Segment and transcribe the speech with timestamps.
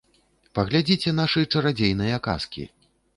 [0.59, 2.65] Паглядзіце нашы чарадзейныя казкі.